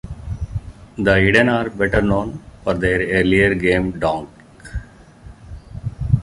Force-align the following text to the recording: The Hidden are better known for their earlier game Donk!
The 0.97 1.15
Hidden 1.19 1.47
are 1.47 1.69
better 1.69 2.01
known 2.01 2.41
for 2.63 2.73
their 2.73 3.01
earlier 3.05 3.53
game 3.53 3.99
Donk! 3.99 4.29